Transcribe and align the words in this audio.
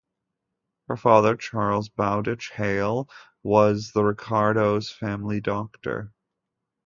Her 0.87 0.97
father, 0.97 1.35
Charles 1.35 1.89
Bowdich 1.89 2.49
Hale, 2.53 3.07
was 3.43 3.91
the 3.91 4.03
Ricardos' 4.03 4.89
family 4.89 5.41
doctor. 5.41 6.11